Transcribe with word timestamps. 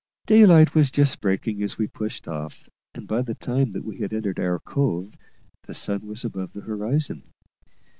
Daylight 0.25 0.73
was 0.73 0.89
just 0.89 1.21
breaking 1.21 1.61
as 1.61 1.77
we 1.77 1.85
pushed 1.85 2.27
off, 2.27 2.67
and 2.95 3.07
by 3.07 3.21
the 3.21 3.35
time 3.35 3.73
that 3.73 3.85
we 3.85 4.01
entered 4.01 4.39
our 4.39 4.57
cove 4.57 5.15
the 5.67 5.75
sun 5.75 6.07
was 6.07 6.25
above 6.25 6.53
the 6.53 6.61
horizon. 6.61 7.21